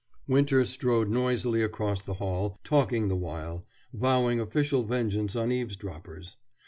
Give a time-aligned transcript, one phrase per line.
[0.27, 6.37] Winter strode noisily across the hall, talking the while, vowing official vengeance on eavesdroppers.